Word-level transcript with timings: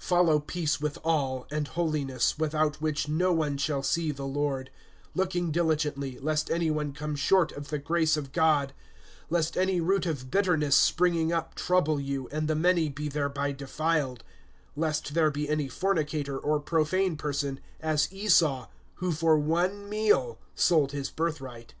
(14)Follow 0.00 0.46
peace 0.46 0.80
with 0.80 0.98
all, 1.04 1.46
and 1.50 1.68
holiness, 1.68 2.38
without 2.38 2.80
which 2.80 3.10
no 3.10 3.30
one 3.30 3.58
shall 3.58 3.82
see 3.82 4.10
the 4.10 4.26
Lord; 4.26 4.70
(15)looking 5.14 5.52
diligently, 5.52 6.18
lest 6.20 6.50
any 6.50 6.70
one 6.70 6.94
come 6.94 7.14
short 7.14 7.52
of 7.52 7.68
the 7.68 7.76
grace 7.78 8.16
of 8.16 8.32
God; 8.32 8.72
lest 9.28 9.54
any 9.54 9.82
root 9.82 10.06
of 10.06 10.30
bitterness 10.30 10.76
springing 10.76 11.30
up 11.30 11.54
trouble 11.54 12.00
you, 12.00 12.26
and 12.32 12.48
the 12.48 12.54
many 12.54 12.88
be 12.88 13.10
thereby 13.10 13.52
defiled; 13.52 14.24
(16)lest 14.78 15.10
there 15.10 15.30
be 15.30 15.46
any 15.50 15.68
fornicator, 15.68 16.38
or 16.38 16.58
profane 16.58 17.18
person, 17.18 17.60
as 17.78 18.10
Esau, 18.10 18.68
who 18.94 19.12
for 19.12 19.38
one 19.38 19.90
meal 19.90 20.38
sold 20.54 20.92
his 20.92 21.10
birthright. 21.10 21.74